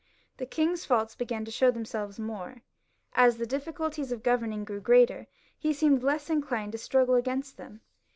The 0.37 0.47
king^s 0.47 0.83
faults 0.83 1.13
began 1.13 1.45
to 1.45 1.51
show 1.51 1.69
themselves 1.69 2.17
more. 2.19 2.63
As 3.13 3.37
the 3.37 3.45
difficulties 3.45 4.11
of 4.11 4.23
governing 4.23 4.63
grew 4.65 4.81
greater, 4.81 5.27
he 5.59 5.73
seemed 5.73 6.01
less 6.01 6.27
inclined 6.27 6.71
to 6.71 6.79
struggle 6.79 7.13
against 7.13 7.57
them. 7.57 7.81